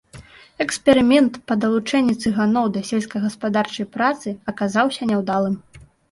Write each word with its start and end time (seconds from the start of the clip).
Эксперымент 0.63 1.33
па 1.49 1.57
далучэнні 1.65 2.15
цыганоў 2.23 2.65
да 2.77 2.81
сельскагаспадарчай 2.89 3.87
працы 3.97 4.33
аказаўся 4.53 5.09
няўдалым. 5.11 5.55